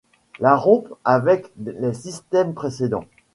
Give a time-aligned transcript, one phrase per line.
[0.39, 3.05] La rompt avec les systèmes précédents.